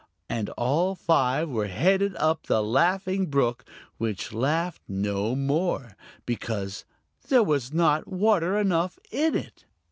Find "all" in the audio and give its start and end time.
0.57-0.95